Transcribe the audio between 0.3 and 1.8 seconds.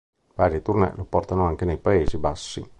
Varie tournée lo portano anche nei